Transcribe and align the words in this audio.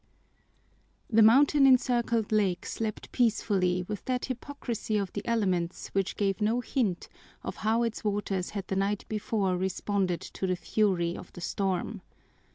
The 1.11 1.21
mountain 1.21 1.67
encircled 1.67 2.31
lake 2.31 2.65
slept 2.65 3.11
peacefully 3.11 3.83
with 3.87 4.03
that 4.05 4.25
hypocrisy 4.25 4.97
of 4.97 5.13
the 5.13 5.21
elements 5.27 5.89
which 5.89 6.17
gave 6.17 6.41
no 6.41 6.59
hint 6.59 7.07
of 7.43 7.57
how 7.57 7.83
its 7.83 8.03
waters 8.03 8.49
had 8.57 8.65
the 8.67 8.75
night 8.75 9.05
before 9.07 9.55
responded 9.59 10.21
to 10.21 10.47
the 10.47 10.55
fury 10.55 11.15
of 11.15 11.31
the 11.33 11.41
storm. 11.41 12.01